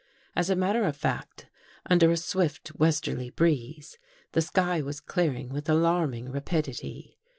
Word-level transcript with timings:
As 0.35 0.49
a 0.49 0.55
matter 0.55 0.83
of 0.85 0.97
fact, 0.97 1.45
under 1.85 2.09
a 2.09 2.17
swift! 2.17 2.73
westerly 2.75 3.29
breeze, 3.29 3.99
the 4.31 4.41
sky 4.41 4.81
was 4.81 4.99
clearing 4.99 5.49
with 5.49 5.69
alarming 5.69 6.29
i 6.29 6.31
rapidity. 6.31 7.19